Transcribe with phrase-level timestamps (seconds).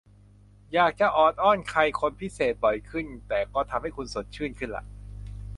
[0.73, 4.83] อยากจะออดอ้อนใครคนพิเศษบ่อยขึ้นแต่ก็ทำให้คุณสดชื่นขึ้นล่ะ